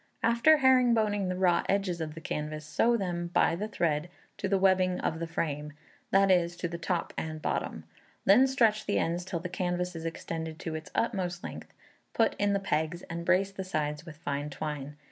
After 0.23 0.57
herringboning 0.57 1.29
the 1.29 1.37
raw 1.37 1.61
edges 1.69 2.01
of 2.01 2.15
the 2.15 2.21
canvas, 2.21 2.65
sew 2.65 2.97
them, 2.97 3.27
by 3.27 3.55
the 3.55 3.67
thread, 3.67 4.09
to 4.37 4.47
the 4.49 4.57
webbing 4.57 4.99
of 4.99 5.19
the 5.19 5.27
frame, 5.27 5.73
that 6.09 6.31
is, 6.31 6.57
to 6.57 6.67
the 6.67 6.79
top 6.79 7.13
and 7.19 7.39
bottom. 7.39 7.83
Then 8.25 8.47
stretch 8.47 8.87
the 8.87 8.97
ends 8.97 9.23
till 9.23 9.39
the 9.41 9.47
canvas 9.47 9.95
is 9.95 10.05
extended 10.07 10.57
to 10.61 10.73
its 10.73 10.89
utmost 10.95 11.43
length, 11.43 11.71
put 12.15 12.35
in 12.39 12.53
the 12.53 12.59
pegs, 12.59 13.03
and 13.11 13.23
brace 13.23 13.51
the 13.51 13.63
sides 13.63 14.03
with 14.03 14.17
fine 14.17 14.49
twine. 14.49 14.97